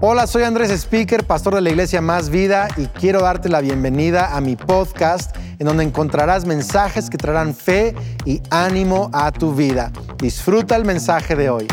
[0.00, 4.36] Hola, soy Andrés Speaker, pastor de la iglesia Más Vida y quiero darte la bienvenida
[4.36, 9.90] a mi podcast en donde encontrarás mensajes que traerán fe y ánimo a tu vida.
[10.18, 11.66] Disfruta el mensaje de hoy.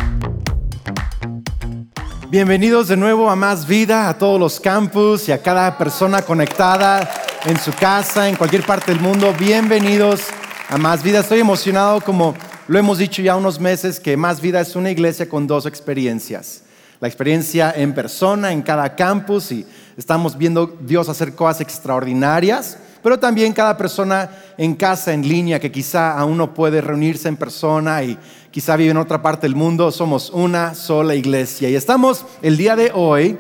[2.31, 7.07] Bienvenidos de nuevo a Más Vida, a todos los campus y a cada persona conectada
[7.45, 9.35] en su casa, en cualquier parte del mundo.
[9.37, 10.23] Bienvenidos
[10.69, 11.19] a Más Vida.
[11.19, 12.33] Estoy emocionado como
[12.67, 16.64] lo hemos dicho ya unos meses que Más Vida es una iglesia con dos experiencias
[16.99, 19.65] la experiencia en persona, en cada campus, y
[19.97, 25.71] estamos viendo Dios hacer cosas extraordinarias, pero también cada persona en casa, en línea, que
[25.71, 28.17] quizá aún no puede reunirse en persona y
[28.49, 31.69] quizá vive en otra parte del mundo, somos una sola iglesia.
[31.69, 33.37] Y estamos el día de hoy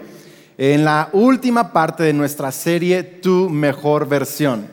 [0.57, 4.67] en la última parte de nuestra serie Tu mejor versión.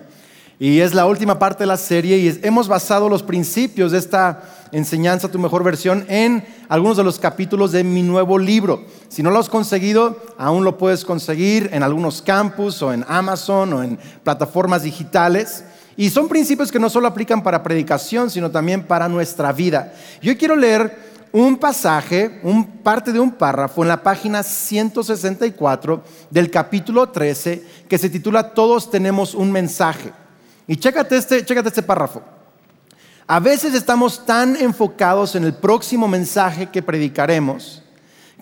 [0.58, 4.42] Y es la última parte de la serie y hemos basado los principios de esta
[4.72, 8.84] enseñanza, tu mejor versión, en algunos de los capítulos de mi nuevo libro.
[9.08, 13.72] Si no lo has conseguido, aún lo puedes conseguir en algunos campus o en Amazon
[13.74, 15.64] o en plataformas digitales.
[15.96, 19.92] Y son principios que no solo aplican para predicación, sino también para nuestra vida.
[20.22, 26.50] Yo quiero leer un pasaje, un parte de un párrafo en la página 164 del
[26.50, 30.12] capítulo 13 que se titula Todos tenemos un mensaje.
[30.66, 32.22] Y chécate este, chécate este párrafo.
[33.32, 37.82] A veces estamos tan enfocados en el próximo mensaje que predicaremos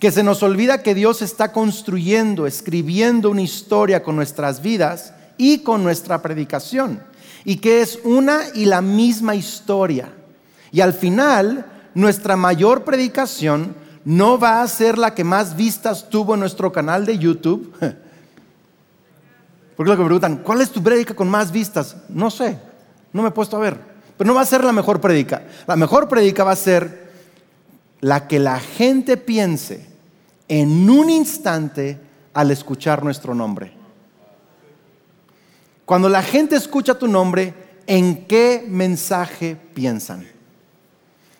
[0.01, 5.59] que se nos olvida que Dios está construyendo, escribiendo una historia con nuestras vidas y
[5.59, 7.01] con nuestra predicación.
[7.45, 10.11] Y que es una y la misma historia.
[10.73, 16.33] Y al final, nuestra mayor predicación no va a ser la que más vistas tuvo
[16.33, 17.73] en nuestro canal de YouTube
[19.77, 21.95] Porque lo que me preguntan, ¿cuál es tu prédica con más vistas?
[22.09, 22.59] No sé,
[23.13, 23.90] no me he puesto a ver.
[24.21, 25.41] Pero no va a ser la mejor prédica.
[25.65, 27.09] La mejor prédica va a ser
[28.01, 29.83] la que la gente piense
[30.47, 31.97] en un instante
[32.31, 33.73] al escuchar nuestro nombre.
[35.85, 37.55] Cuando la gente escucha tu nombre,
[37.87, 40.27] ¿en qué mensaje piensan?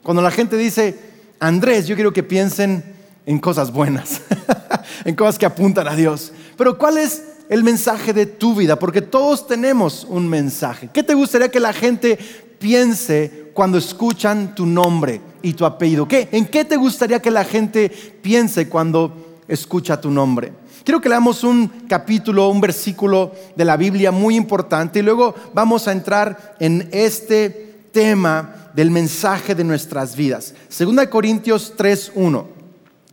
[0.01, 0.97] Cuando la gente dice,
[1.39, 2.83] Andrés, yo quiero que piensen
[3.27, 4.21] en cosas buenas,
[5.05, 6.33] en cosas que apuntan a Dios.
[6.57, 10.89] Pero ¿cuál es el mensaje de tu vida, porque todos tenemos un mensaje.
[10.91, 12.17] ¿Qué te gustaría que la gente
[12.61, 16.07] piense cuando escuchan tu nombre y tu apellido?
[16.07, 16.29] ¿Qué?
[16.31, 20.53] ¿En qué te gustaría que la gente piense cuando escucha tu nombre?
[20.85, 25.87] Quiero que leamos un capítulo, un versículo de la Biblia muy importante y luego vamos
[25.87, 27.49] a entrar en este
[27.91, 30.53] tema del mensaje de nuestras vidas.
[30.69, 32.45] Segunda de Corintios 3:1.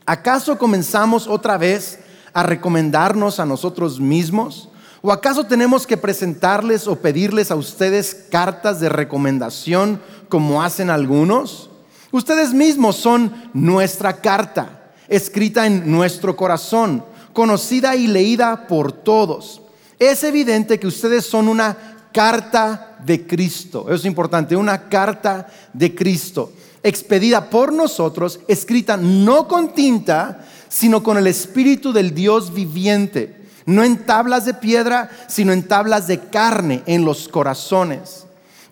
[0.06, 1.98] ¿Acaso comenzamos otra vez
[2.32, 4.70] a recomendarnos a nosotros mismos?
[5.00, 11.70] ¿O acaso tenemos que presentarles o pedirles a ustedes cartas de recomendación como hacen algunos?
[12.10, 19.62] Ustedes mismos son nuestra carta, escrita en nuestro corazón, conocida y leída por todos.
[19.98, 21.76] Es evidente que ustedes son una
[22.12, 23.84] carta de Cristo.
[23.86, 31.02] Eso es importante, una carta de Cristo, expedida por nosotros, escrita no con tinta, sino
[31.02, 33.37] con el Espíritu del Dios viviente,
[33.68, 38.24] no en tablas de piedra, sino en tablas de carne en los corazones.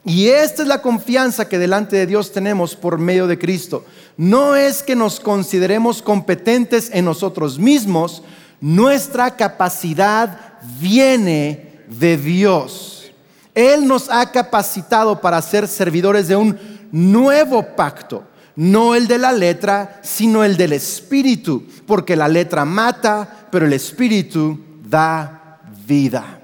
[0.07, 3.84] Y esta es la confianza que delante de Dios tenemos por medio de Cristo.
[4.17, 8.23] No es que nos consideremos competentes en nosotros mismos,
[8.59, 13.13] nuestra capacidad viene de Dios.
[13.55, 16.59] Él nos ha capacitado para ser servidores de un
[16.91, 18.25] nuevo pacto
[18.57, 23.75] no el de la letra, sino el del espíritu, porque la letra mata, pero el
[23.75, 26.41] espíritu da vida.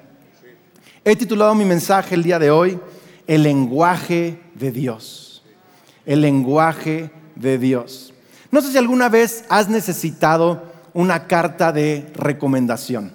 [1.04, 2.78] He titulado mi mensaje el día de hoy,
[3.26, 5.42] El lenguaje de Dios.
[6.06, 8.12] El lenguaje de Dios.
[8.50, 13.12] No sé si alguna vez has necesitado una carta de recomendación.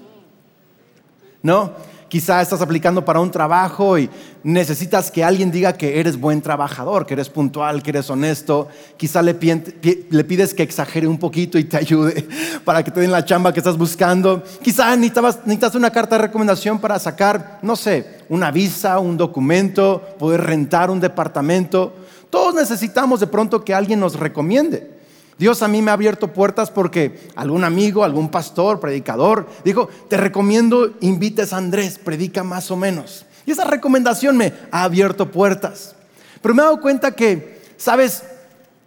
[1.44, 1.74] ¿No?
[2.10, 4.10] Quizá estás aplicando para un trabajo y
[4.44, 8.70] necesitas que alguien diga que eres buen trabajador, que eres puntual, que eres honesto.
[8.96, 12.26] Quizá le, pides que exagere un poquito y te ayude
[12.64, 14.42] para que te den la chamba que estás buscando.
[14.62, 20.42] Quizá necesitas una carta de recomendación para sacar, no sé, una visa, un documento, poder
[20.42, 21.94] rentar un departamento.
[22.30, 24.97] Todos necesitamos de pronto que alguien nos recomiende.
[25.38, 30.18] Dios a mí me ha abierto puertas porque algún amigo, algún pastor, predicador, dijo, te
[30.18, 33.26] recomiendo, invites a Andrés, predica más o menos.
[33.46, 35.96] Y esa recomendación me ha abierto puertas.
[36.42, 38.24] Pero me he dado cuenta que, sabes,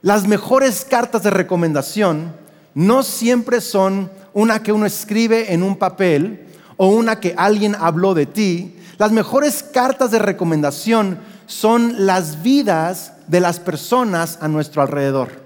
[0.02, 2.35] las mejores cartas de recomendación
[2.75, 6.46] no siempre son una que uno escribe en un papel
[6.76, 8.76] o una que alguien habló de ti.
[8.99, 15.39] Las mejores cartas de recomendación son las vidas de las personas a nuestro alrededor.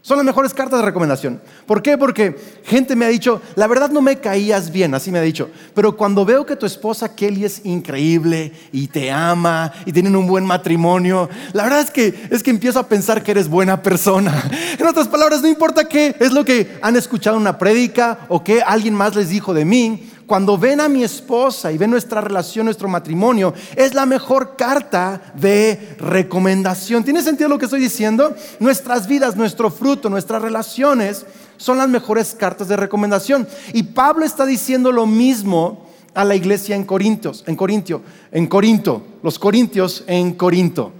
[0.00, 1.40] Son las mejores cartas de recomendación.
[1.66, 1.98] ¿Por qué?
[1.98, 5.50] Porque gente me ha dicho, la verdad no me caías bien, así me ha dicho,
[5.74, 10.26] pero cuando veo que tu esposa Kelly es increíble y te ama y tienen un
[10.26, 14.50] buen matrimonio, la verdad es que es que empiezo a pensar que eres buena persona.
[14.78, 18.44] En otras palabras, no importa qué es lo que han escuchado en una prédica o
[18.44, 22.20] que alguien más les dijo de mí, cuando ven a mi esposa y ven nuestra
[22.20, 27.02] relación, nuestro matrimonio, es la mejor carta de recomendación.
[27.02, 28.36] ¿Tiene sentido lo que estoy diciendo?
[28.60, 31.24] Nuestras vidas, nuestro fruto, nuestras relaciones
[31.56, 33.48] son las mejores cartas de recomendación.
[33.72, 39.02] Y Pablo está diciendo lo mismo a la iglesia en Corintios, en Corintio, en Corinto,
[39.22, 40.92] los corintios en Corinto.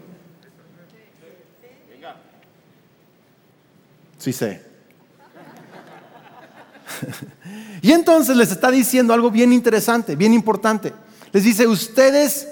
[4.16, 4.62] Sí sé.
[7.82, 10.92] Y entonces les está diciendo algo bien interesante, bien importante.
[11.32, 12.48] Les dice, ustedes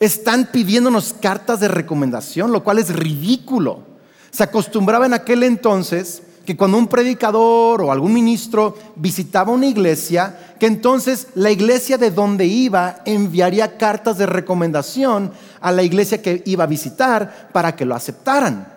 [0.00, 3.82] están pidiéndonos cartas de recomendación, lo cual es ridículo.
[4.30, 10.54] Se acostumbraba en aquel entonces que cuando un predicador o algún ministro visitaba una iglesia,
[10.60, 16.42] que entonces la iglesia de donde iba enviaría cartas de recomendación a la iglesia que
[16.46, 18.72] iba a visitar para que lo aceptaran.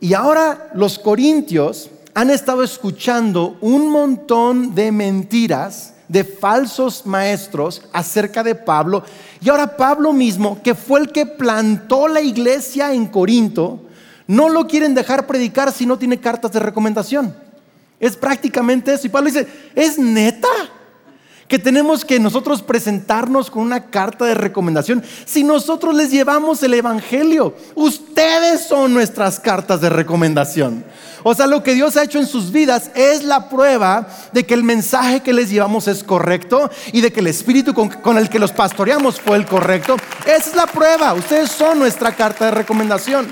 [0.00, 8.42] Y ahora los corintios han estado escuchando un montón de mentiras de falsos maestros acerca
[8.42, 9.04] de Pablo.
[9.40, 13.82] Y ahora Pablo mismo, que fue el que plantó la iglesia en Corinto,
[14.26, 17.32] no lo quieren dejar predicar si no tiene cartas de recomendación.
[18.00, 19.06] Es prácticamente eso.
[19.06, 20.48] Y Pablo dice, ¿es neta?
[21.48, 26.74] Que tenemos que nosotros presentarnos con una carta de recomendación si nosotros les llevamos el
[26.74, 27.54] Evangelio.
[27.74, 30.84] Ustedes son nuestras cartas de recomendación.
[31.22, 34.54] O sea, lo que Dios ha hecho en sus vidas es la prueba de que
[34.54, 38.38] el mensaje que les llevamos es correcto y de que el espíritu con, el que
[38.38, 39.96] los pastoreamos fue el correcto.
[40.26, 41.14] Esa es la prueba.
[41.14, 43.26] Ustedes son nuestra carta de recomendación.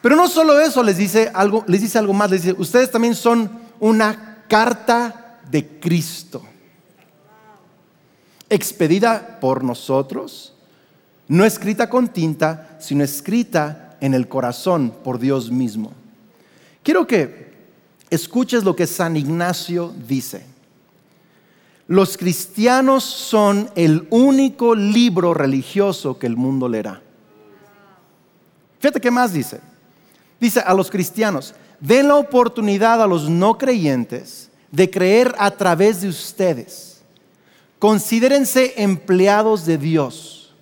[0.00, 2.30] Pero no solo eso, les dice algo, les dice algo más.
[2.30, 3.50] Les dice, ustedes también son
[3.80, 6.42] una carta de Cristo,
[8.48, 10.54] expedida por nosotros,
[11.28, 15.92] no escrita con tinta, sino escrita en el corazón por Dios mismo.
[16.82, 17.52] Quiero que
[18.10, 20.44] escuches lo que San Ignacio dice.
[21.86, 27.02] Los cristianos son el único libro religioso que el mundo leerá.
[28.78, 29.60] Fíjate qué más dice.
[30.40, 36.00] Dice a los cristianos, den la oportunidad a los no creyentes de creer a través
[36.00, 37.00] de ustedes.
[37.78, 40.54] Considérense empleados de Dios,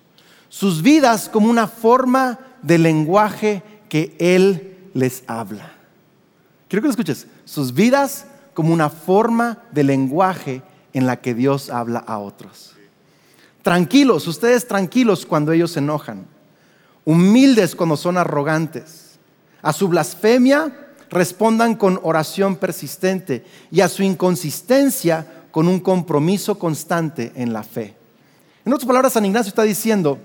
[0.49, 5.71] sus vidas como una forma de lenguaje que Él les habla.
[6.67, 10.61] Quiero que lo escuches, sus vidas como una forma de lenguaje
[10.93, 12.75] en la que Dios habla a otros.
[13.61, 16.25] Tranquilos, ustedes tranquilos cuando ellos se enojan,
[17.05, 19.19] humildes cuando son arrogantes.
[19.61, 27.31] A su blasfemia respondan con oración persistente y a su inconsistencia con un compromiso constante
[27.35, 27.95] en la fe.
[28.65, 30.19] En otras palabras, San Ignacio está diciendo,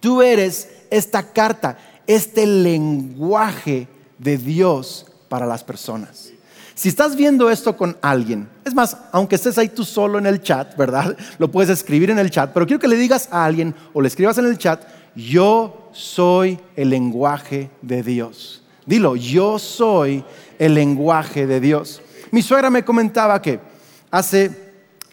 [0.00, 1.76] tú eres esta carta,
[2.06, 3.88] este lenguaje
[4.18, 6.30] de Dios para las personas.
[6.74, 10.42] Si estás viendo esto con alguien, es más, aunque estés ahí tú solo en el
[10.42, 11.16] chat, ¿verdad?
[11.38, 14.08] Lo puedes escribir en el chat, pero quiero que le digas a alguien o le
[14.08, 14.82] escribas en el chat,
[15.14, 18.63] yo soy el lenguaje de Dios.
[18.86, 20.24] Dilo, yo soy
[20.58, 22.02] el lenguaje de Dios.
[22.30, 23.60] Mi suegra me comentaba que
[24.10, 24.50] hace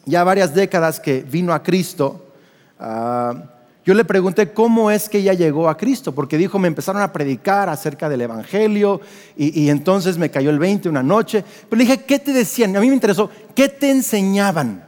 [0.04, 2.26] ya varias décadas que vino a Cristo,
[2.78, 3.34] ah,
[3.84, 7.12] yo le pregunté cómo es que ella llegó a Cristo, porque dijo, me empezaron a
[7.12, 9.00] predicar acerca del Evangelio
[9.36, 11.44] y, entonces me cayó el 20 una noche.
[11.68, 12.76] Pero le dije, ¿qué te decían?
[12.76, 14.84] A mí me interesó, ¿qué te enseñaban?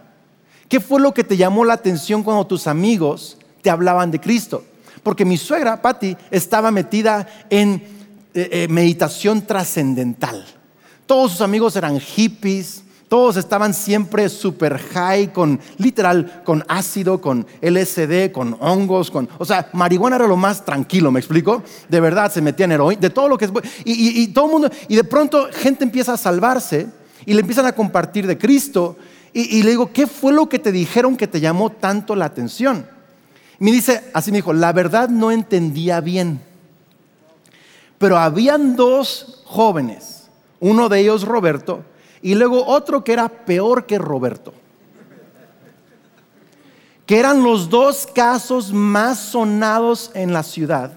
[0.68, 4.64] ¿Qué fue lo que te llamó la atención cuando tus amigos te hablaban de Cristo?
[5.02, 7.82] Porque mi suegra, Patty, estaba metida en
[8.34, 10.44] eh, eh, meditación trascendental.
[11.06, 17.46] Todos sus amigos eran hippies, todos estaban siempre super high, con literal, con ácido, con
[17.62, 21.62] LSD, con hongos, con, o sea, marihuana era lo más tranquilo, ¿me explico?
[21.88, 23.52] De verdad, se metían heroína, de todo lo que es,
[23.84, 26.88] y, todo el mundo, y de pronto gente empieza a salvarse
[27.26, 28.96] y le empiezan a compartir de Cristo,
[29.32, 32.86] y, le digo, ¿qué fue lo que te dijeron que te llamó tanto la atención?
[33.58, 36.40] Me dice, así me dijo, la verdad no entendía bien.
[37.98, 40.28] Pero habían dos jóvenes,
[40.60, 41.84] uno de ellos Roberto,
[42.22, 44.54] y luego otro que era peor que Roberto,
[47.06, 50.92] que eran los dos casos más sonados en la ciudad,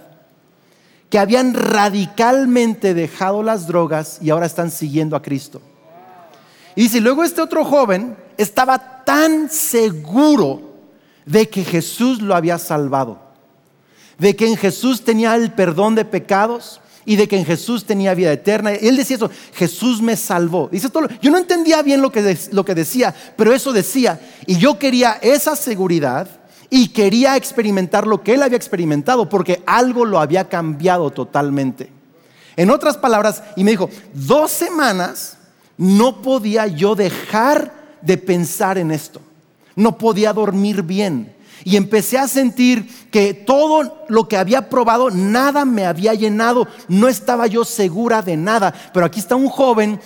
[1.10, 5.62] que habían radicalmente dejado las drogas y ahora están siguiendo a Cristo.
[6.75, 10.62] Y si luego este otro joven estaba tan seguro
[11.25, 13.20] de que Jesús lo había salvado,
[14.18, 18.13] de que en Jesús tenía el perdón de pecados, y de que en Jesús tenía
[18.13, 18.73] vida eterna.
[18.73, 20.67] Él decía eso, Jesús me salvó.
[20.69, 24.19] Dice todo, yo no entendía bien lo que, lo que decía, pero eso decía.
[24.45, 26.27] Y yo quería esa seguridad
[26.69, 31.89] y quería experimentar lo que él había experimentado porque algo lo había cambiado totalmente.
[32.57, 35.37] En otras palabras, y me dijo, dos semanas
[35.77, 39.21] no podía yo dejar de pensar en esto.
[39.77, 45.65] No podía dormir bien y empecé a sentir que todo lo que había probado, nada
[45.65, 48.73] me había llenado, no estaba yo segura de nada.
[48.93, 49.99] Pero aquí está un joven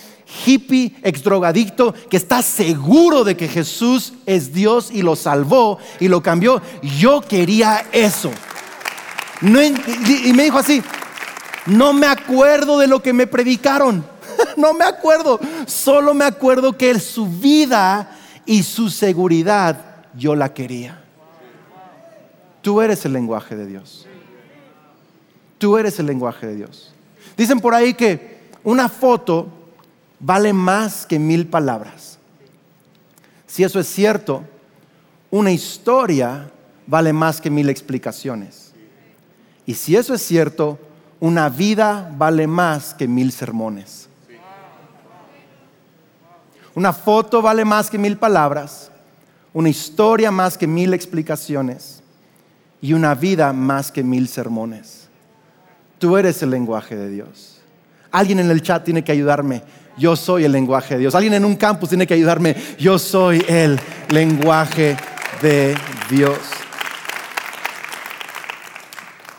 [0.45, 6.07] hippie, ex drogadicto, que está seguro de que Jesús es Dios y lo salvó y
[6.07, 6.61] lo cambió.
[6.99, 8.31] Yo quería eso.
[9.41, 10.81] y me dijo así,
[11.65, 14.05] no me acuerdo de lo que me predicaron.
[14.57, 15.39] no me acuerdo.
[15.67, 21.00] Solo me acuerdo que su vida y su seguridad yo la quería.
[22.61, 24.07] Tú eres el lenguaje de Dios.
[25.57, 26.93] Tú eres el lenguaje de Dios.
[27.35, 29.47] Dicen por ahí que una foto
[30.19, 32.19] vale más que mil palabras.
[33.47, 34.43] Si eso es cierto,
[35.29, 36.49] una historia
[36.87, 38.73] vale más que mil explicaciones.
[39.65, 40.79] Y si eso es cierto,
[41.19, 44.07] una vida vale más que mil sermones.
[46.73, 48.91] Una foto vale más que mil palabras,
[49.53, 52.00] una historia más que mil explicaciones
[52.81, 55.07] y una vida más que mil sermones.
[55.99, 57.61] Tú eres el lenguaje de Dios.
[58.11, 59.61] Alguien en el chat tiene que ayudarme.
[59.97, 61.15] Yo soy el lenguaje de Dios.
[61.15, 62.55] Alguien en un campus tiene que ayudarme.
[62.79, 64.97] Yo soy el lenguaje
[65.41, 65.75] de
[66.09, 66.37] Dios.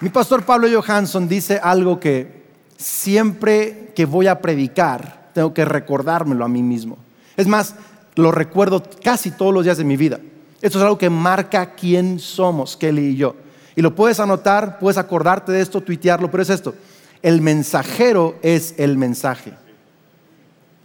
[0.01, 2.43] Mi pastor Pablo Johansson dice algo que
[2.77, 6.99] siempre que voy a predicar tengo que recordármelo a mí mismo.
[7.37, 7.75] Es más,
[8.15, 10.21] lo recuerdo casi todos los días de mi vida.
[10.63, 13.35] Esto es algo que marca quién somos, Kelly y yo.
[13.75, 16.75] Y lo puedes anotar, puedes acordarte de esto, tuitearlo, pero es esto.
[17.21, 19.53] El mensajero es el mensaje.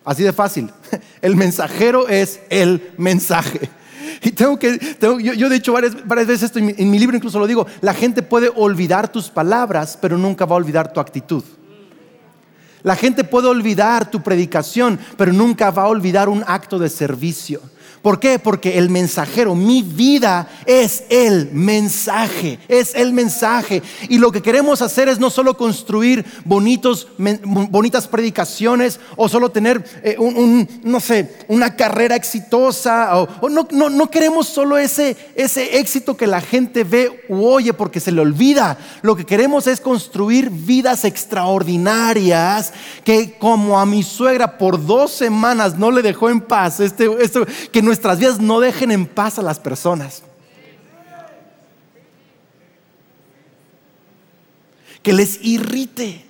[0.03, 0.71] Así de fácil.
[1.21, 3.69] El mensajero es el mensaje.
[4.23, 5.93] Y tengo que, yo, de hecho varias,
[6.27, 10.17] veces esto, en mi libro incluso lo digo, la gente puede olvidar tus palabras, pero
[10.17, 11.43] nunca va a olvidar tu actitud.
[12.81, 17.61] La gente puede olvidar tu predicación, pero nunca va a olvidar un acto de servicio.
[18.01, 18.39] ¿Por qué?
[18.39, 23.81] Porque el mensajero, mi vida es el mensaje, es el mensaje.
[24.09, 29.83] Y lo que queremos hacer es no solo construir bonitos, bonitas predicaciones o solo tener
[30.03, 33.17] eh, un, no sé, una carrera exitosa.
[33.17, 37.73] O, no, no, no, queremos solo ese, ese éxito que la gente ve u oye
[37.73, 38.77] porque se le olvida.
[39.01, 42.73] Lo que queremos es construir vidas extraordinarias
[43.03, 47.41] que como a mi suegra por dos semanas no le dejó en paz, este, este
[47.71, 50.21] que nuestras vidas no dejen en paz a las personas.
[55.01, 56.25] Que les irrite.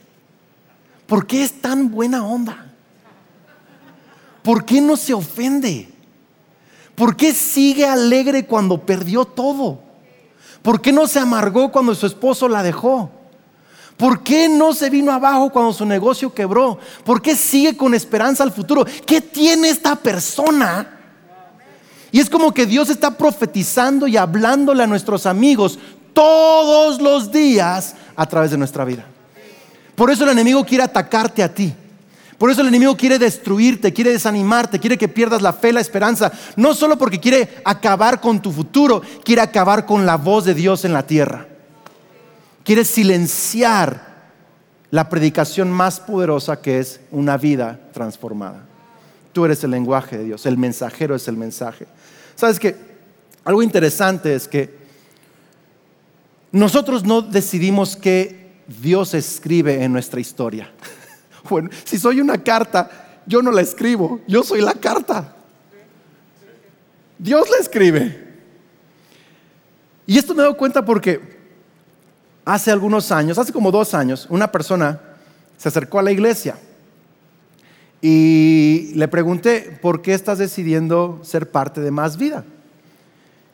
[1.07, 2.71] ¿Por qué es tan buena onda?
[4.43, 5.89] ¿Por qué no se ofende?
[6.95, 9.81] ¿Por qué sigue alegre cuando perdió todo?
[10.61, 13.09] ¿Por qué no se amargó cuando su esposo la dejó?
[13.95, 16.77] ¿Por qué no se vino abajo cuando su negocio quebró?
[17.03, 18.85] ¿Por qué sigue con esperanza al futuro?
[19.05, 20.96] ¿Qué tiene esta persona
[22.17, 25.77] y es como que Dios está profetizando y hablándole a nuestros amigos
[26.13, 29.05] todos los días a través de nuestra vida.
[29.93, 31.75] Por eso el enemigo quiere atacarte a ti.
[32.39, 36.31] Por eso el enemigo quiere destruirte, quiere desanimarte, quiere que pierdas la fe, la esperanza.
[36.55, 40.86] No solo porque quiere acabar con tu futuro, quiere acabar con la voz de Dios
[40.86, 41.45] en la tierra.
[42.63, 44.31] Quiere silenciar
[44.89, 48.63] la predicación más poderosa que es una vida transformada.
[49.33, 51.86] Tú eres el lenguaje de Dios, el mensajero es el mensaje.
[52.38, 52.75] ¿Sabes qué?
[53.44, 54.77] Algo interesante es que
[56.51, 60.72] nosotros no decidimos qué Dios escribe en nuestra historia.
[61.50, 65.34] Bueno, si soy una carta, yo no la escribo, yo soy la carta.
[67.17, 68.36] Dios la escribe.
[70.06, 71.22] Y esto me doy cuenta porque
[72.44, 75.00] hace algunos años, hace como dos años, una persona
[75.58, 76.58] se acercó a la iglesia
[78.01, 82.45] y le pregunté, ¿por qué estás decidiendo ser parte de más vida?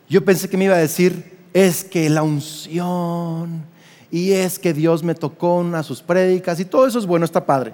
[0.09, 3.63] Yo pensé que me iba a decir, es que la unción
[4.11, 7.45] y es que Dios me tocó a sus prédicas y todo eso es bueno, está
[7.45, 7.73] padre.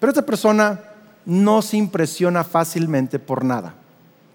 [0.00, 0.80] Pero esta persona
[1.24, 3.74] no se impresiona fácilmente por nada.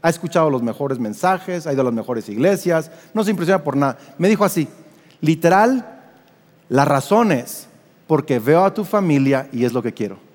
[0.01, 3.75] Ha escuchado los mejores mensajes, ha ido a las mejores iglesias, no se impresiona por
[3.75, 3.97] nada.
[4.17, 4.67] Me dijo así,
[5.21, 6.01] literal,
[6.69, 7.67] la razón es
[8.05, 10.32] porque veo a tu familia y es lo que quiero.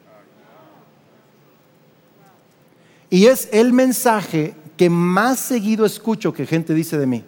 [3.11, 7.25] Y es el mensaje que más seguido escucho que gente dice de mí.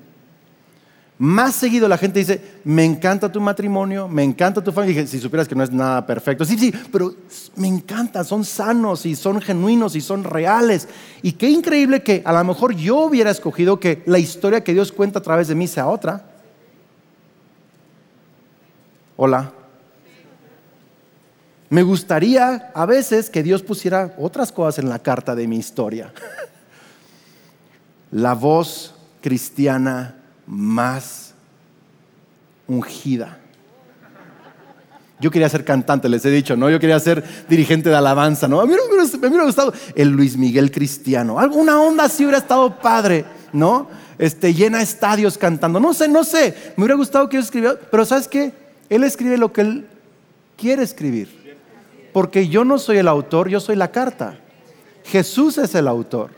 [1.18, 5.06] más seguido la gente dice, me encanta tu matrimonio, me encanta tu familia.
[5.06, 6.46] Si supieras que no es nada perfecto.
[6.46, 7.14] Sí, sí, pero
[7.56, 10.88] me encanta, son sanos y son genuinos y son reales.
[11.20, 14.92] Y qué increíble que a lo mejor yo hubiera escogido que la historia que Dios
[14.92, 16.25] cuenta a través de mí sea otra.
[19.16, 19.59] Hola.
[21.70, 26.12] Me gustaría a veces que Dios pusiera otras cosas en la carta de mi historia.
[28.10, 30.16] La voz cristiana
[30.48, 31.32] más
[32.66, 33.38] ungida.
[35.20, 36.68] Yo quería ser cantante, les he dicho, ¿no?
[36.70, 38.60] Yo quería ser dirigente de alabanza, ¿no?
[38.60, 41.38] A mí me hubiera, gustado el Luis Miguel cristiano.
[41.38, 43.88] Alguna onda así hubiera estado padre, ¿no?
[44.18, 45.78] Este, llena estadios cantando.
[45.78, 46.72] No sé, no sé.
[46.76, 48.52] Me hubiera gustado que yo escribiera, pero ¿sabes qué?
[48.88, 49.86] Él escribe lo que él
[50.56, 51.39] quiere escribir.
[52.12, 54.38] Porque yo no soy el autor, yo soy la carta.
[55.04, 56.30] Jesús es el autor.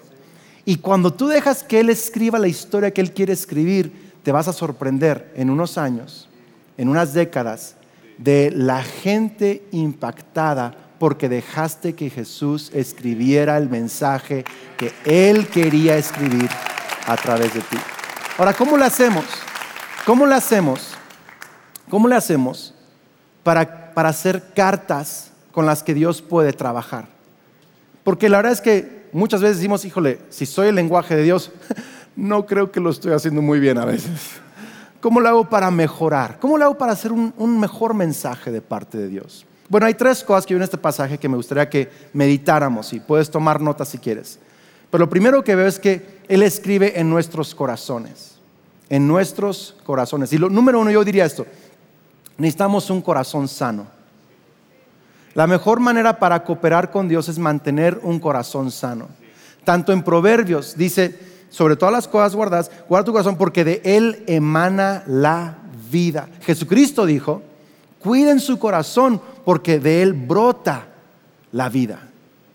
[0.64, 4.48] Y cuando tú dejas que Él escriba la historia que Él quiere escribir, te vas
[4.48, 6.28] a sorprender en unos años,
[6.76, 7.76] en unas décadas,
[8.18, 14.44] de la gente impactada porque dejaste que Jesús escribiera el mensaje
[14.76, 16.48] que Él quería escribir
[17.06, 17.76] a través de ti.
[18.38, 19.24] Ahora, ¿cómo lo hacemos?
[20.06, 20.94] ¿Cómo lo hacemos?
[21.90, 22.72] ¿Cómo le hacemos
[23.42, 27.06] para, para hacer cartas con las que Dios puede trabajar?
[28.04, 31.52] Porque la verdad es que muchas veces decimos, híjole, si soy el lenguaje de Dios,
[32.16, 34.40] no creo que lo estoy haciendo muy bien a veces.
[35.00, 36.38] ¿Cómo lo hago para mejorar?
[36.38, 39.44] ¿Cómo lo hago para hacer un, mejor mensaje de parte de Dios?
[39.68, 43.00] Bueno, hay tres cosas que veo en este pasaje que me gustaría que meditáramos y
[43.00, 44.38] puedes tomar notas si quieres.
[44.90, 48.36] Pero lo primero que veo es que Él escribe en nuestros corazones,
[48.88, 50.32] en nuestros corazones.
[50.32, 51.46] Y lo número uno yo diría esto,
[52.36, 53.86] necesitamos un corazón sano.
[55.34, 59.08] La mejor manera para cooperar con Dios es mantener un corazón sano.
[59.64, 64.24] Tanto en Proverbios dice, sobre todas las cosas guardadas, guarda tu corazón porque de él
[64.26, 65.58] emana la
[65.90, 66.28] vida.
[66.42, 67.42] Jesucristo dijo,
[67.98, 70.86] cuiden su corazón porque de él brota
[71.52, 72.00] la vida.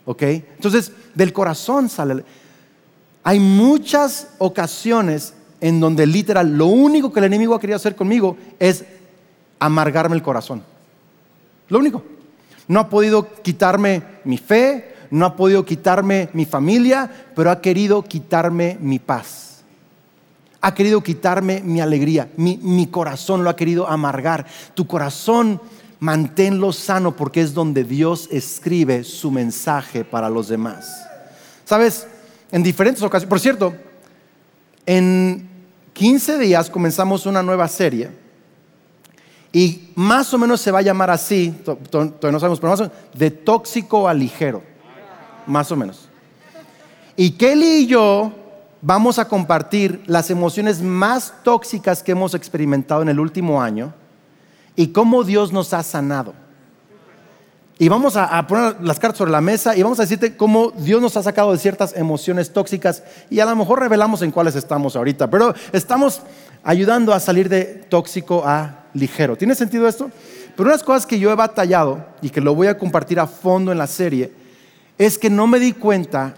[0.06, 0.24] ¿Ok?
[0.24, 2.24] Entonces, del corazón sale.
[3.24, 8.38] Hay muchas ocasiones en donde literal lo único que el enemigo ha querido hacer conmigo
[8.60, 8.86] es
[9.60, 10.64] amargarme el corazón.
[11.70, 12.04] Lo único.
[12.68, 18.04] No ha podido quitarme mi fe, no ha podido quitarme mi familia, pero ha querido
[18.04, 19.64] quitarme mi paz.
[20.60, 24.46] Ha querido quitarme mi alegría, mi, corazón lo ha querido amargar.
[24.74, 25.62] Tu corazón
[26.00, 31.08] manténlo sano porque es donde Dios escribe su mensaje para los demás.
[31.64, 32.08] Sabes,
[32.52, 33.76] en diferentes ocasiones, por cierto,
[34.86, 35.48] en
[35.94, 38.27] 15 días comenzamos una nueva serie
[39.52, 41.52] y más o menos se va a llamar así,
[41.90, 44.62] todavía no sabemos, pero más o menos, de tóxico a ligero.
[45.46, 46.10] Más o menos.
[47.16, 48.32] Y Kelly y yo
[48.82, 53.94] vamos a compartir las emociones más tóxicas que hemos experimentado en el último año
[54.76, 56.34] y cómo Dios nos ha sanado.
[57.80, 61.00] Y vamos a, poner las cartas sobre la mesa y vamos a decirte cómo Dios
[61.00, 64.96] nos ha sacado de ciertas emociones tóxicas y a lo mejor revelamos en cuáles estamos
[64.96, 66.22] ahorita, pero estamos
[66.64, 69.36] ayudando a salir de tóxico a ligero.
[69.36, 70.12] ¿Tiene sentido esto?
[70.56, 73.20] Pero una de las cosas que yo he batallado y que lo voy a compartir
[73.20, 74.32] a fondo en la serie
[74.98, 76.36] es que no me di cuenta,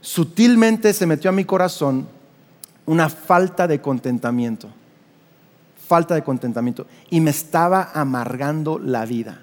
[0.00, 2.08] sutilmente se metió a mi corazón
[2.86, 4.68] una falta de contentamiento.
[5.86, 6.86] Falta de contentamiento.
[7.10, 9.42] Y me estaba amargando la vida.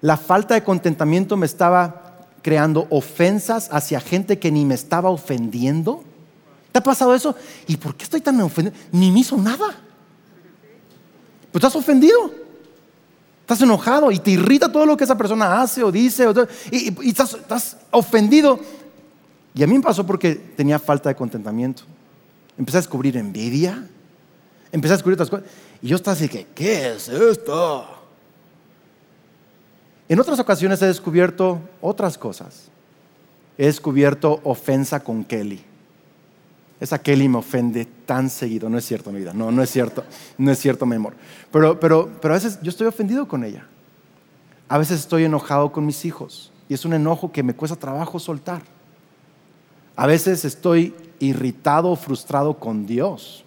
[0.00, 6.04] La falta de contentamiento me estaba creando ofensas hacia gente que ni me estaba ofendiendo.
[6.72, 7.34] ¿Te ha pasado eso?
[7.66, 8.76] ¿Y por qué estoy tan ofendido?
[8.92, 9.87] Ni me hizo nada.
[11.52, 12.30] Pues estás ofendido.
[13.40, 16.26] Estás enojado y te irrita todo lo que esa persona hace o dice.
[16.70, 18.60] y, estás, ofendido.
[19.54, 21.84] Y a mí me pasó porque tenía falta de contentamiento.
[22.58, 23.88] Empecé a descubrir envidia.
[24.70, 25.46] Empecé a descubrir otras cosas.
[25.80, 27.86] Y yo estaba así que, ¿qué es esto?
[30.08, 32.64] En otras ocasiones he descubierto otras cosas.
[33.56, 35.62] He descubierto ofensa con Kelly.
[36.80, 38.70] Esa Kelly me ofende tan seguido.
[38.70, 39.34] No es cierto, mi vida.
[39.34, 40.02] No, no es cierto.
[40.38, 41.12] No es cierto, mi amor.
[41.52, 43.66] Pero, pero, pero a veces yo estoy ofendido con ella.
[44.66, 46.50] A veces estoy enojado con mis hijos.
[46.70, 48.62] Y es un enojo que me cuesta trabajo soltar.
[49.94, 53.44] A veces estoy irritado o frustrado con Dios.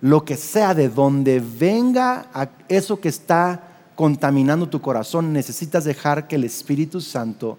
[0.00, 2.28] Lo que sea de donde venga
[2.70, 3.64] eso que está
[3.96, 7.58] contaminando tu corazón, necesitas dejar que el Espíritu Santo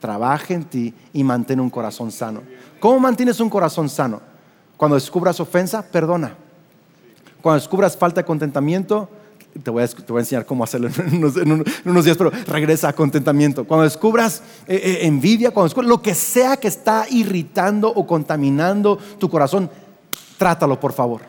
[0.00, 2.42] trabaje en ti y mantenga un corazón sano.
[2.80, 4.31] ¿Cómo mantienes un corazón sano?
[4.82, 6.34] Cuando descubras ofensa, perdona.
[7.40, 9.08] Cuando descubras falta de contentamiento,
[9.62, 13.64] te voy, a, enseñar cómo hacerlo en unos, días, pero regresa a contentamiento.
[13.64, 18.98] Cuando descubras eh, eh, envidia, cuando descubras lo que sea que está irritando o contaminando
[19.20, 19.70] tu corazón,
[20.36, 21.20] trátalo, por favor.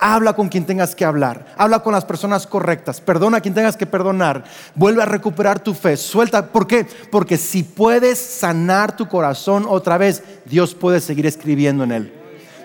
[0.00, 1.54] Habla con quien tengas que hablar.
[1.56, 3.00] Habla con las personas correctas.
[3.00, 4.42] Perdona a quien tengas que perdonar.
[4.74, 5.96] Vuelve a recuperar tu fe.
[5.96, 6.48] Suelta.
[6.48, 6.88] ¿Por qué?
[7.12, 12.19] Porque si puedes sanar tu corazón otra vez, Dios puede seguir escribiendo en él.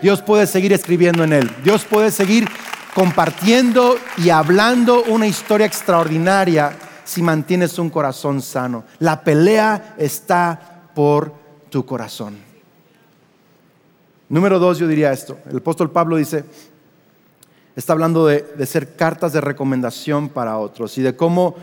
[0.05, 1.49] Dios puede seguir escribiendo en él.
[1.63, 2.47] Dios puede seguir
[2.93, 8.83] compartiendo y hablando una historia extraordinaria si mantienes un corazón sano.
[8.99, 11.33] La pelea está por
[11.71, 12.37] tu corazón.
[14.29, 15.39] Número dos, yo diría esto.
[15.49, 16.45] El apóstol Pablo dice,
[17.75, 21.55] está hablando de, ser cartas de recomendación para otros y de cómo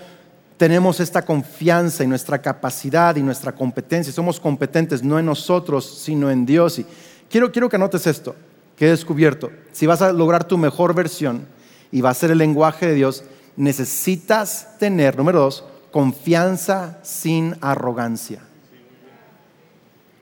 [0.57, 4.13] tenemos esta confianza y nuestra capacidad y nuestra competencia.
[4.13, 6.81] Somos competentes no en nosotros, sino en Dios.
[6.81, 6.87] Y
[7.33, 8.37] quiero, quiero que anotes esto,
[8.77, 9.51] que he descubierto.
[9.73, 11.47] Si vas a lograr tu mejor versión
[11.91, 13.25] y va a ser el lenguaje de Dios,
[13.57, 18.43] necesitas tener, número dos, confianza sin arrogancia.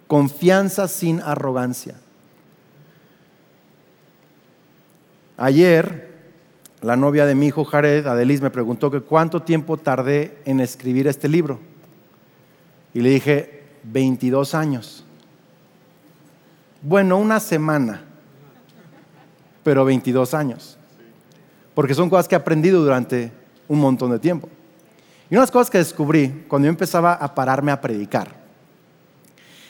[0.06, 1.96] Confianza sin arrogancia.
[5.36, 6.10] Ayer,
[6.80, 11.06] la novia de mi hijo Jared, Adelis, me preguntó que cuánto tiempo tardé en escribir
[11.06, 11.60] este libro.
[12.94, 15.04] Y le dije, 22 años.
[16.82, 18.02] Bueno, una semana,
[19.62, 20.78] pero 22 años.
[21.74, 23.32] Porque son cosas que he aprendido durante
[23.68, 24.48] un montón de tiempo.
[25.30, 28.40] Y unas cosas que descubrí cuando yo empezaba a pararme a predicar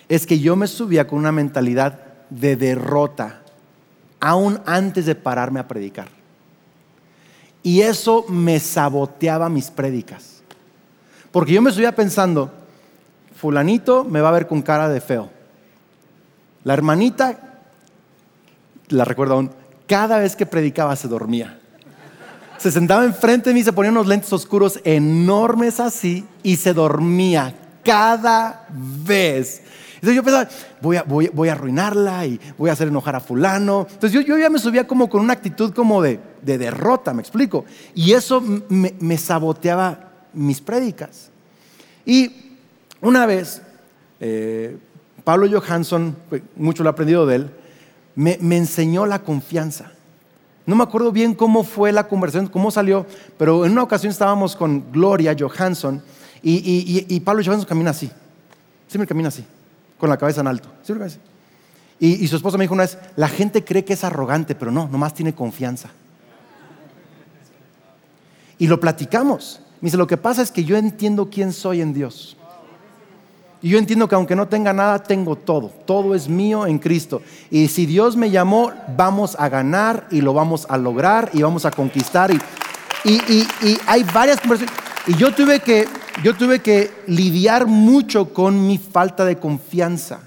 [0.09, 3.42] es que yo me subía con una mentalidad de derrota
[4.18, 6.09] aún antes de pararme a predicar.
[7.62, 10.42] Y eso me saboteaba mis prédicas.
[11.31, 12.51] Porque yo me subía pensando,
[13.37, 15.31] fulanito me va a ver con cara de feo.
[16.64, 17.38] La hermanita,
[18.88, 19.51] la recuerdo aún,
[19.87, 21.59] cada vez que predicaba se dormía.
[22.59, 27.55] Se sentaba enfrente de mí, se ponía unos lentes oscuros enormes así y se dormía
[27.83, 29.62] cada vez.
[29.94, 30.49] Entonces yo pensaba,
[30.81, 33.87] voy a, voy, a arruinarla y voy a hacer enojar a fulano.
[33.90, 37.64] Entonces yo, yo ya me subía como con una actitud como de, derrota, me explico.
[37.94, 41.31] Y eso me, saboteaba mis prédicas.
[42.07, 42.57] Y
[43.03, 43.61] una vez,
[44.20, 44.79] eh,
[45.31, 47.51] Pablo Johansson, pues, mucho lo he aprendido de él,
[48.16, 49.93] me, enseñó la confianza.
[50.66, 53.07] No me acuerdo bien cómo fue la conversación, cómo salió,
[53.38, 56.03] pero en una ocasión estábamos con Gloria Johansson
[56.43, 58.11] y, y, y Pablo Johansson camina así.
[58.88, 59.45] Siempre camina así
[59.99, 60.69] con la cabeza en alto.
[62.01, 64.73] Y, y, su esposa me dijo una vez, la gente cree que es arrogante, pero
[64.73, 65.90] no, nomás tiene confianza.
[68.59, 69.61] Y lo platicamos.
[69.81, 72.37] Me dice, lo que pasa es que yo entiendo quién soy en Dios.
[73.62, 75.70] Y yo entiendo que aunque no tenga nada, tengo todo.
[75.85, 77.20] Todo es mío en Cristo.
[77.51, 81.66] Y si Dios me llamó, vamos a ganar y lo vamos a lograr y vamos
[81.66, 82.31] a conquistar.
[82.31, 82.40] Y,
[83.05, 84.77] y, y hay varias conversaciones.
[85.07, 85.87] Y yo tuve que
[86.23, 90.20] yo tuve que lidiar mucho con mi falta de confianza.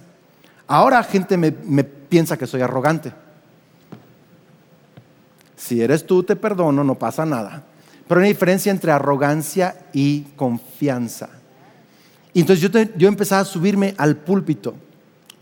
[0.66, 3.14] Ahora gente me, piensa que soy arrogante.
[5.56, 7.64] Si eres tú, te perdono, no pasa nada.
[8.08, 11.30] Pero hay una diferencia entre arrogancia y confianza.
[12.34, 14.76] Y entonces yo, yo empezaba a subirme al púlpito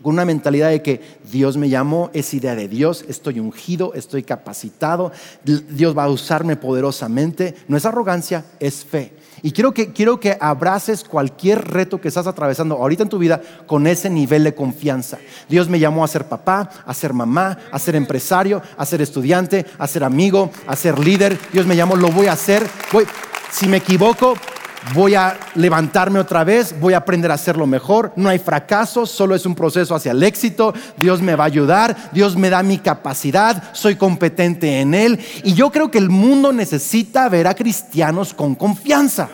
[0.02, 1.00] con una mentalidad de que
[1.30, 5.12] Dios me llamó, es idea de Dios, estoy ungido, estoy capacitado,
[5.44, 7.54] Dios va a usarme poderosamente.
[7.68, 9.12] No es arrogancia, es fe.
[9.42, 13.40] Y quiero que, quiero que abraces cualquier reto que estás atravesando ahorita en tu vida
[13.66, 15.18] con ese nivel de confianza.
[15.48, 19.66] Dios me llamó a ser papá, a ser mamá, a ser empresario, a ser estudiante,
[19.78, 21.38] a ser amigo, a ser líder.
[21.52, 22.64] Dios me llamó, lo voy a hacer.
[22.92, 23.04] Voy,
[23.50, 24.34] si me equivoco,
[24.94, 28.12] voy a levantarme otra vez, voy a aprender a hacerlo mejor.
[28.16, 30.74] No hay fracaso, solo es un proceso hacia el éxito.
[30.96, 35.20] Dios me va a ayudar, Dios me da mi capacidad, soy competente en Él.
[35.44, 39.28] Y yo creo que el mundo necesita ver a cristianos con confianza.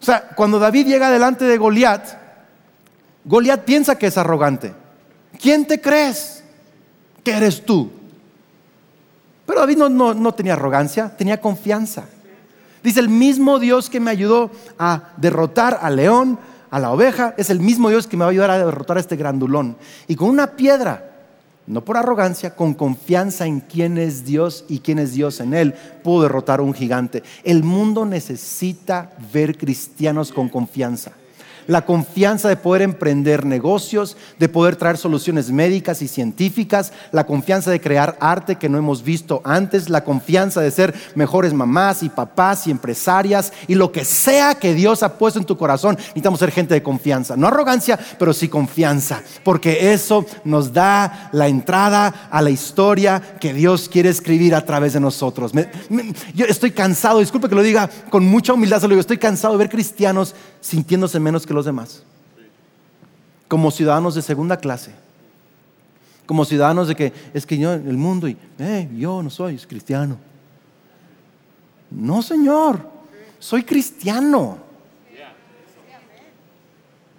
[0.00, 2.04] O sea, cuando David llega delante de Goliat,
[3.24, 4.74] Goliat piensa que es arrogante.
[5.40, 6.42] ¿Quién te crees
[7.22, 7.90] que eres tú?
[9.46, 12.04] Pero David no, no tenía arrogancia, tenía confianza.
[12.82, 16.38] Dice, el mismo Dios que me ayudó a derrotar al león,
[16.70, 19.00] a la oveja, es el mismo Dios que me va a ayudar a derrotar a
[19.00, 19.76] este grandulón.
[20.08, 21.10] Y con una piedra,
[21.66, 25.74] no por arrogancia, con confianza en quién es Dios y quién es Dios en él,
[26.02, 27.22] pudo derrotar a un gigante.
[27.44, 31.12] El mundo necesita ver cristianos con confianza
[31.66, 37.70] la confianza de poder emprender negocios, de poder traer soluciones médicas y científicas, la confianza
[37.70, 42.08] de crear arte que no hemos visto antes, la confianza de ser mejores mamás y
[42.08, 46.40] papás y empresarias y lo que sea que Dios ha puesto en tu corazón, necesitamos
[46.40, 52.28] ser gente de confianza, no arrogancia, pero sí confianza, porque eso nos da la entrada
[52.30, 55.52] a la historia que Dios quiere escribir a través de nosotros.
[56.34, 59.54] yo estoy cansado, disculpe que lo diga con mucha humildad, se lo digo, estoy cansado
[59.54, 62.02] de ver cristianos sintiéndose menos que los demás,
[63.48, 64.92] como ciudadanos de segunda clase,
[66.26, 70.16] como ciudadanos de que es que yo, el mundo, y eh, yo no soy cristiano.
[71.90, 72.80] No, Señor,
[73.38, 74.58] soy cristiano.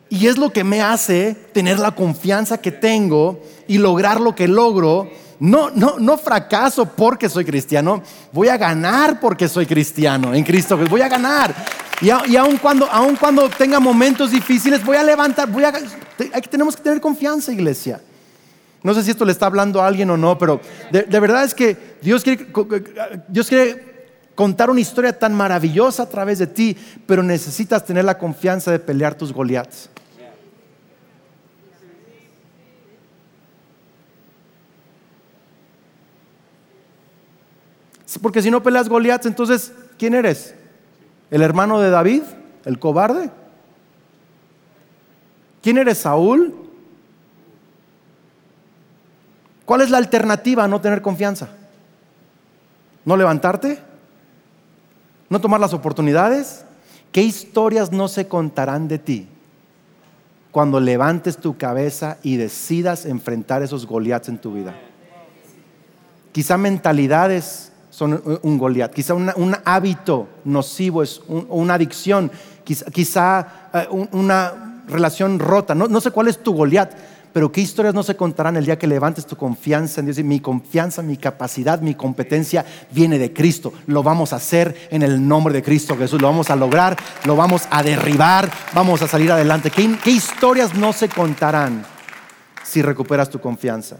[0.10, 4.48] Y es lo que me hace tener la confianza que tengo y lograr lo que
[4.48, 5.10] logro.
[5.39, 10.78] No, no, no fracaso porque soy cristiano, voy a ganar porque soy cristiano en Cristo,
[10.78, 11.54] voy a ganar.
[12.01, 15.71] Y, aun, cuando, aun cuando tenga momentos difíciles, voy a levantar, voy a,
[16.49, 18.01] tenemos que tener confianza, iglesia.
[18.82, 20.60] No sé si esto le está hablando a alguien o no, pero
[20.91, 22.47] de, verdad es que Dios quiere,
[23.29, 23.93] Dios quiere
[24.36, 26.75] contar una historia tan maravillosa a través de ti,
[27.08, 29.89] pero necesitas tener la confianza de pelear tus Goliaths.
[38.21, 40.53] Porque si no peleas Goliaths, entonces, ¿quién eres?
[41.34, 42.22] ¿El hermano de David?
[42.63, 43.32] ¿El cobarde?
[45.63, 46.54] ¿Quién eres Saúl?
[49.65, 51.50] ¿Cuál es la alternativa a no tener confianza?
[53.04, 53.80] ¿No levantarte?
[55.28, 56.65] ¿No tomar las oportunidades?
[57.12, 59.28] ¿Qué historias no se contarán de ti
[60.52, 64.76] cuando levantes tu cabeza y decidas enfrentar esos Goliaths en tu vida?
[66.32, 72.32] Quizá mentalidades son un Goliat, quizá un hábito nocivo es una adicción,
[72.63, 76.91] quizá, eh, una relación rota, no, no sé cuál es tu Goliat,
[77.32, 80.17] pero qué historias no se contarán el día que levantes tu confianza en Dios.
[80.17, 83.73] Y mi confianza, mi capacidad, mi competencia viene de Cristo.
[83.86, 86.21] Lo vamos a hacer en el nombre de Cristo Jesús.
[86.21, 89.71] Lo vamos a lograr, lo vamos a derribar, vamos a salir adelante.
[89.71, 91.84] ¿Qué, qué historias no se contarán
[92.63, 93.97] si recuperas tu confianza?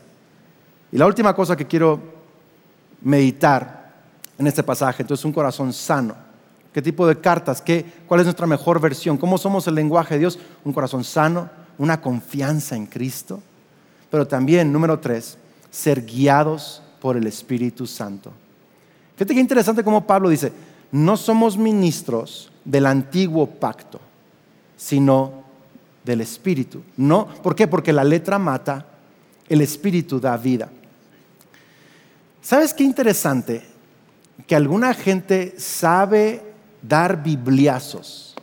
[0.92, 2.00] Y la última cosa que quiero
[3.02, 3.83] meditar
[4.38, 6.16] en este pasaje, entonces un corazón sano.
[6.74, 7.62] ¿Qué tipo de cartas?
[7.62, 9.18] ¿Qué, ¿Cuál es nuestra mejor versión?
[9.18, 10.40] ¿Cómo somos el lenguaje de Dios?
[10.64, 13.42] Un corazón sano, una confianza en Cristo,
[14.10, 15.38] pero también, número tres,
[15.70, 18.32] ser guiados por el Espíritu Santo.
[19.16, 20.52] Fíjate qué interesante como Pablo dice,
[20.92, 24.00] no somos ministros del antiguo pacto,
[24.78, 25.44] sino
[26.04, 26.84] del Espíritu.
[26.98, 27.68] No, ¿por qué?
[27.68, 28.86] Porque la letra mata,
[29.50, 30.70] el Espíritu da vida.
[32.42, 33.73] ¿Sabes qué interesante?
[34.48, 36.42] Que alguna gente sabe
[36.82, 38.36] dar bibliazos,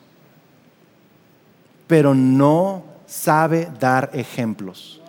[1.87, 5.01] pero no sabe dar ejemplos.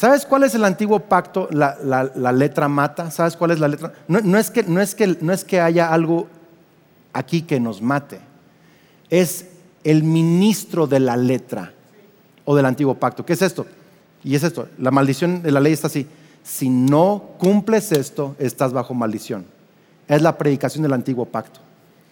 [0.00, 1.46] ¿Sabes cuál es el antiguo pacto?
[1.50, 3.10] La, letra mata.
[3.10, 3.92] ¿Sabes cuál es la letra?
[4.08, 6.26] No, es que, no, es que, no es que haya algo
[7.12, 8.18] aquí que nos mate.
[9.10, 9.46] Es
[9.84, 11.74] el ministro de la letra
[12.46, 13.26] o del antiguo pacto.
[13.26, 13.66] ¿Qué es esto?
[14.24, 14.68] Y es esto.
[14.78, 16.06] La maldición de la ley está así.
[16.42, 19.44] Si no cumples esto, estás bajo maldición.
[20.08, 21.60] Es la predicación del antiguo pacto.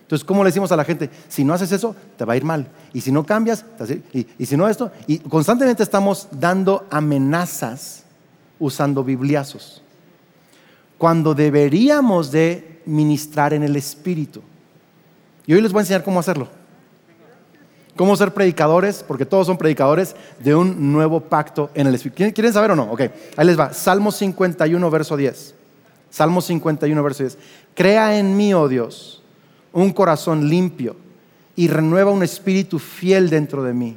[0.02, 1.10] Entonces, ¿cómo le decimos a la gente?
[1.28, 2.68] Si no haces eso, te va a ir mal.
[2.92, 3.64] Y si no cambias,
[4.12, 8.04] y, y si no esto, y constantemente estamos dando amenazas
[8.58, 9.82] usando bibliazos.
[10.96, 14.40] Cuando deberíamos de ministrar en el Espíritu.
[15.46, 16.48] Y hoy les voy a enseñar cómo hacerlo.
[17.98, 22.32] Cómo ser predicadores, porque todos son predicadores de un nuevo pacto en el Espíritu.
[22.32, 22.84] ¿Quieren saber o no?
[22.84, 23.02] Ok,
[23.36, 23.74] ahí les va.
[23.74, 25.54] Salmo 51, verso 10.
[26.08, 27.36] Salmo 51, verso 10.
[27.74, 29.18] Crea en mí, oh Dios
[29.72, 30.96] un corazón limpio
[31.56, 33.94] y renueva un espíritu fiel dentro de mí.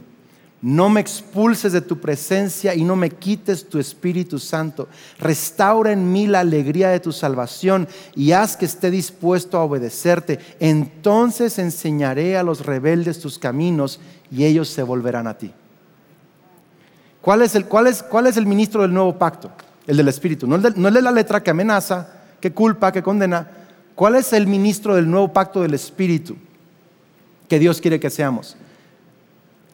[0.61, 4.87] No me expulses de tu presencia y no me quites tu Espíritu Santo.
[5.19, 10.39] Restaura en mí la alegría de tu salvación y haz que esté dispuesto a obedecerte.
[10.59, 13.99] Entonces enseñaré a los rebeldes tus caminos
[14.31, 15.51] y ellos se volverán a ti.
[17.21, 19.51] ¿Cuál es el, cuál es, cuál es el ministro del nuevo pacto?
[19.87, 20.45] El del Espíritu.
[20.45, 22.07] No el la letra que amenaza,
[22.39, 23.61] que culpa, que condena
[23.95, 26.35] ¿Cuál es el ministro del nuevo pacto del Espíritu
[27.47, 28.55] que Dios quiere que seamos?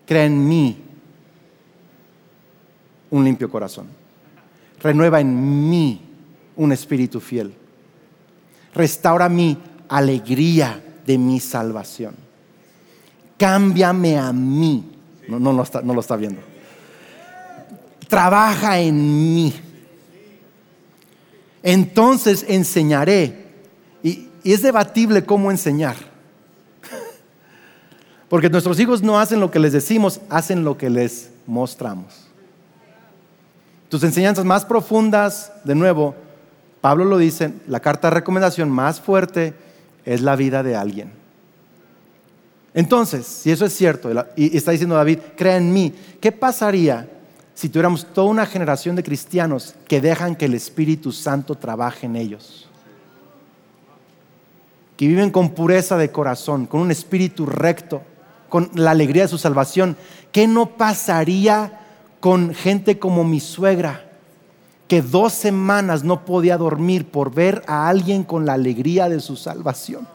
[0.08, 0.78] Crea en mí
[3.12, 3.88] un limpio corazón.
[4.82, 6.02] Renueva en mí
[6.56, 7.54] un espíritu fiel.
[8.74, 9.58] Restaura mi
[9.90, 12.16] alegría de mi salvación.
[13.38, 14.92] Cámbiame a mí.
[15.28, 16.42] No, no, no lo está viendo.
[18.08, 19.54] Trabaja en mí.
[21.64, 23.46] Entonces enseñaré
[24.02, 25.98] y, es debatible cómo enseñar.
[28.30, 32.28] Porque nuestros hijos no hacen lo que les decimos, hacen lo que les mostramos.
[33.90, 36.14] Tus enseñanzas más profundas, de nuevo,
[36.82, 39.54] Pablo lo dice, la carta de recomendación más fuerte
[40.06, 41.12] es la vida de alguien.
[42.74, 47.10] Entonces, si eso es cierto, y está diciendo David, crea en mí, ¿qué pasaría
[47.56, 52.18] si tuviéramos toda una generación de cristianos que dejan que el Espíritu Santo trabaje en
[52.18, 52.68] ellos?
[54.98, 58.02] que viven con pureza de corazón, con un espíritu recto,
[58.50, 59.98] con la alegría de su salvación,
[60.32, 61.82] ¿qué no pasaría
[62.20, 64.08] con gente como mi suegra?
[64.88, 69.36] que dos semanas no podía dormir por ver a alguien con la alegría de su
[69.36, 70.08] salvación.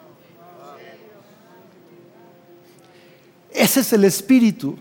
[3.50, 4.76] Ese es el espíritu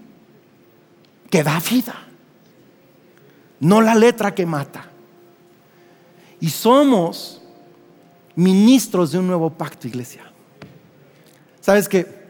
[1.29, 1.95] que da vida,
[3.59, 4.85] no la letra que mata.
[6.39, 7.41] Y somos
[8.35, 10.23] ministros de un nuevo pacto, iglesia.
[11.59, 12.20] Sabes que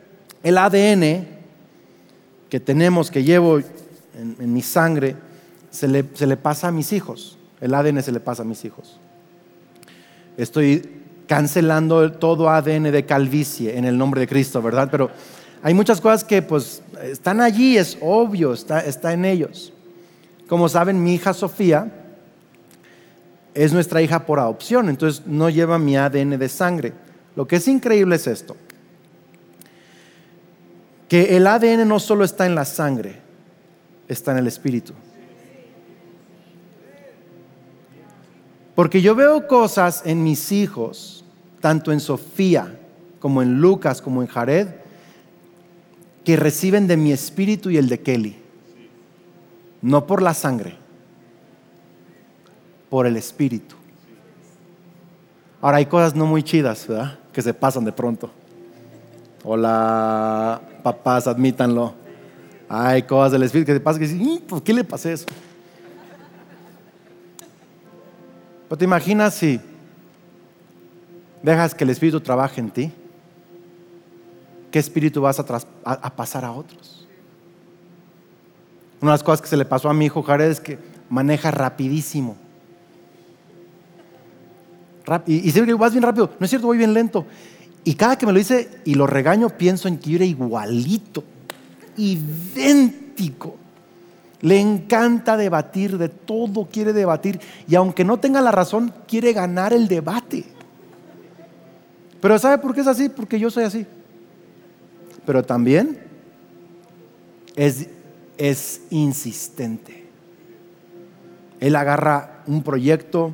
[0.44, 1.28] el ADN
[2.50, 5.16] que tenemos, que llevo en, mi sangre,
[5.72, 7.38] se le pasa a mis hijos.
[7.62, 9.00] El ADN se le pasa a mis hijos.
[10.36, 14.90] Estoy cancelando todo ADN de calvicie en el nombre de Cristo, ¿verdad?
[14.92, 15.12] Pero
[15.62, 19.72] hay muchas cosas que pues están allí, es obvio, está, está en ellos.
[20.48, 21.90] Como saben, mi hija Sofía
[23.54, 26.94] es nuestra hija por adopción, entonces no lleva mi ADN de sangre.
[27.36, 28.58] Lo que es increíble es esto,
[31.12, 33.20] que el ADN no solo está en la sangre,
[34.08, 34.94] está en el espíritu.
[38.76, 41.26] Porque yo veo cosas en mis hijos,
[41.60, 42.80] tanto en Sofía
[43.20, 44.70] como en Lucas como en Jared,
[46.24, 48.38] que reciben de mi espíritu y el de Kelly.
[49.82, 50.78] No por la sangre,
[52.90, 53.76] por el espíritu.
[55.60, 57.20] Ahora hay cosas no muy chidas, ¿verdad?
[57.34, 58.32] Que se pasan de pronto.
[59.44, 61.96] Hola, papás, admítanlo.
[62.70, 65.26] Hay cosas del espíritu que se pasan que dicen, ¿por qué le pasé eso?
[68.70, 69.60] Pero te imaginas si
[71.42, 72.92] dejas que el Espíritu trabaje en ti,
[74.72, 77.06] ¿qué espíritu vas a, pasar a otros?
[79.02, 81.52] Una de las cosas que se le pasó a mi hijo Jared es que maneja
[81.52, 82.38] rapidísimo.
[85.26, 86.30] y, y que vas bien rápido.
[86.40, 87.26] No es cierto, voy bien lento.
[87.84, 91.24] Y cada que me lo dice y lo regaño, pienso en que yo era igualito,
[91.98, 93.56] idéntico.
[94.42, 97.40] Le encanta debatir, de todo quiere debatir.
[97.68, 100.46] Y aunque no tenga la razón, quiere ganar el debate.
[102.20, 103.10] Pero ¿sabe por qué es así?
[103.10, 103.86] Porque yo soy así.
[105.26, 106.00] Pero también
[107.56, 107.88] es,
[108.38, 110.06] es insistente.
[111.60, 113.34] Él agarra un proyecto,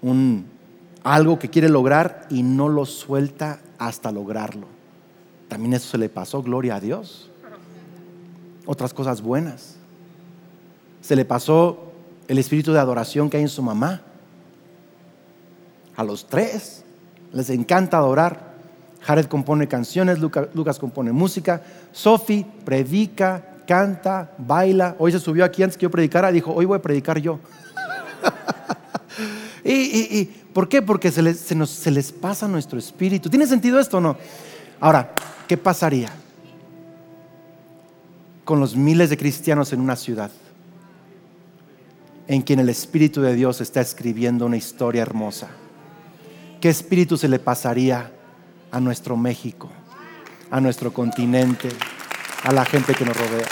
[0.00, 0.46] un,
[1.02, 4.68] algo que quiere lograr y no lo suelta hasta lograrlo.
[5.48, 7.28] También eso se le pasó, gloria a Dios.
[8.66, 9.76] Otras cosas buenas
[11.00, 11.90] se le pasó
[12.28, 14.02] el espíritu de adoración que hay en su mamá.
[15.96, 16.84] A los tres
[17.32, 18.50] les encanta adorar.
[19.00, 24.94] Jared compone canciones, Lucas, compone música, Sophie predica, canta, baila.
[24.98, 27.40] Hoy se subió aquí antes que yo predicara, dijo, hoy voy a predicar yo.
[29.64, 30.82] y, ¿Por qué?
[30.82, 33.30] Porque se les, pasa nuestro espíritu.
[33.30, 34.16] ¿Tiene sentido esto o no?
[34.80, 35.14] Ahora,
[35.46, 36.10] ¿qué pasaría
[38.44, 40.30] con los miles de cristianos en una ciudad?
[42.30, 45.48] en quien el Espíritu de Dios está escribiendo una historia hermosa.
[46.60, 48.12] ¿Qué espíritu se le pasaría
[48.70, 49.68] a nuestro México,
[50.48, 51.70] a nuestro continente,
[52.44, 53.48] a la gente que nos rodea?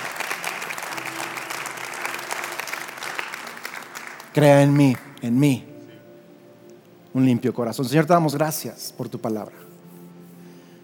[4.32, 5.67] Crea en mí, en mí,
[7.18, 7.84] un limpio corazón.
[7.84, 9.54] Señor, te damos gracias por tu palabra.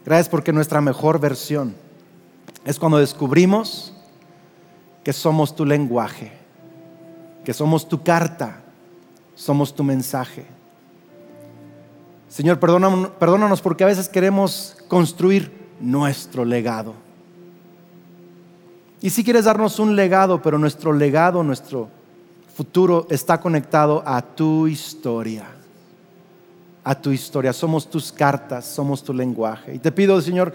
[0.04, 1.74] Gracias porque nuestra mejor versión
[2.64, 3.94] es cuando descubrimos
[5.02, 6.44] que somos tu lenguaje
[7.44, 8.62] que somos tu carta,
[9.36, 10.46] somos tu mensaje.
[12.28, 16.94] Señor, perdónanos, porque a veces queremos construir nuestro legado.
[19.00, 21.88] Y si quieres darnos un legado, pero nuestro legado, nuestro
[22.56, 25.44] futuro está conectado a tu historia.
[26.84, 27.52] A tu historia.
[27.52, 29.74] Somos tus cartas, somos tu lenguaje.
[29.74, 30.54] Y te pido, Señor,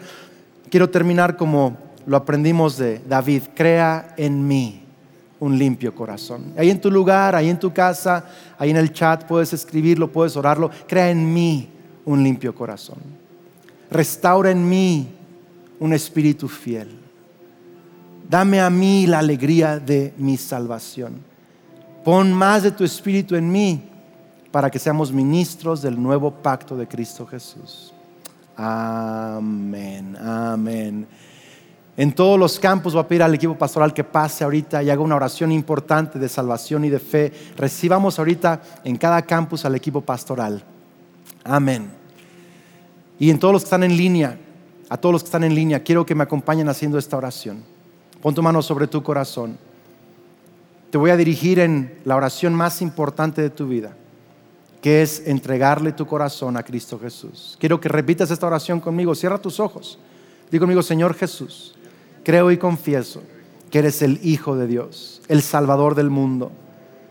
[0.69, 3.43] quiero terminar como lo aprendimos de David.
[3.55, 4.83] Crea en mí
[5.39, 6.53] un limpio corazón.
[6.57, 8.25] Ahí en tu lugar, ahí en tu casa,
[8.57, 10.69] ahí en el chat puedes escribirlo, puedes orarlo.
[10.87, 11.69] Crea en mí
[12.05, 12.99] un limpio corazón.
[13.89, 15.07] Restaura en mí
[15.79, 16.89] un espíritu fiel.
[18.29, 21.21] Dame a mí la alegría de mi salvación.
[22.03, 23.83] Pon más de tu espíritu en mí
[24.51, 27.93] para que seamos ministros del nuevo pacto de Cristo Jesús.
[28.55, 31.07] Amén, amén.
[31.95, 35.01] En todos los campos voy a pedir al equipo pastoral que pase ahorita y haga
[35.01, 37.33] una oración importante de salvación y de fe.
[37.57, 40.63] Recibamos ahorita en cada campus al equipo pastoral.
[41.43, 41.89] Amén.
[43.19, 44.39] Y en todos los que están en línea,
[44.87, 47.63] a todos los que están en línea, quiero que me acompañen haciendo esta oración.
[48.21, 49.57] Pon tu mano sobre tu corazón.
[50.89, 53.93] Te voy a dirigir en la oración más importante de tu vida,
[54.81, 57.57] que es entregarle tu corazón a Cristo Jesús.
[57.59, 59.13] Quiero que repitas esta oración conmigo.
[59.13, 59.99] Cierra tus ojos.
[60.51, 61.75] Digo conmigo, Señor Jesús
[62.23, 63.23] creo y confieso
[63.71, 66.51] que eres el Hijo de Dios, el Salvador del mundo.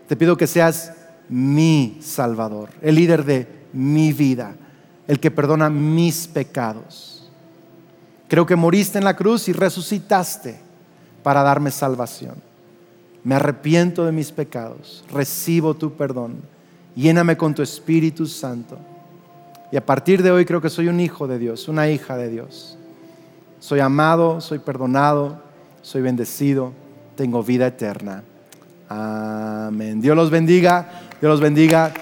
[0.07, 0.93] Te pido que seas
[1.29, 4.55] mi Salvador, el líder de mi vida,
[5.07, 7.29] el que perdona mis pecados.
[8.27, 10.59] Creo que moriste en la cruz y resucitaste
[11.23, 12.35] para darme salvación.
[13.23, 16.41] Me arrepiento de mis pecados, recibo tu perdón,
[16.99, 18.77] lléname con tu Espíritu Santo.
[19.71, 22.29] Y a partir de hoy creo que soy un hijo de Dios, una hija de
[22.29, 22.77] Dios.
[23.59, 25.41] Soy amado, soy perdonado,
[25.81, 26.73] soy bendecido,
[27.15, 28.23] tengo vida eterna.
[28.87, 30.01] Amén.
[30.01, 31.93] Dios los bendiga, Dios los bendiga.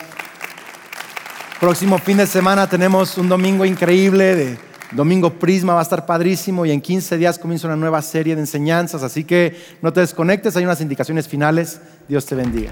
[1.60, 6.66] Próximo fin de semana tenemos un domingo increíble de Domingo Prisma va a estar padrísimo
[6.66, 10.56] y en 15 días comienza una nueva serie de enseñanzas, así que no te desconectes,
[10.56, 11.82] hay unas indicaciones finales.
[12.08, 12.72] Dios te bendiga.